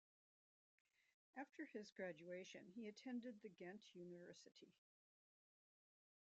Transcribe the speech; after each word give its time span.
After 1.37 1.63
his 1.67 1.91
graduation 1.91 2.71
he 2.73 2.87
attended 2.87 3.43
the 3.43 3.49
Ghent 3.49 3.83
University. 3.93 4.73